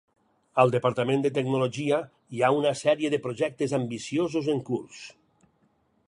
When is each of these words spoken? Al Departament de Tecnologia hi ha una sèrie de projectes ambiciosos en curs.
Al 0.61 0.71
Departament 0.75 1.25
de 1.25 1.31
Tecnologia 1.33 1.99
hi 2.37 2.41
ha 2.41 2.49
una 2.61 2.71
sèrie 2.79 3.11
de 3.15 3.19
projectes 3.27 3.75
ambiciosos 3.81 4.49
en 4.55 4.63
curs. 4.71 5.05